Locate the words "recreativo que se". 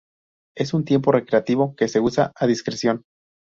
1.11-1.99